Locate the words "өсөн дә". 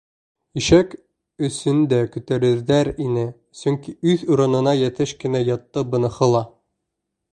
1.47-1.99